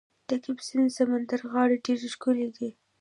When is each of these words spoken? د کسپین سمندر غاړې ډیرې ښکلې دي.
د 0.29 0.31
کسپین 0.43 0.87
سمندر 0.97 1.39
غاړې 1.51 1.77
ډیرې 1.85 2.07
ښکلې 2.15 2.47
دي. 2.57 2.69